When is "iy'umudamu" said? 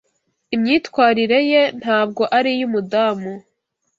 2.55-3.33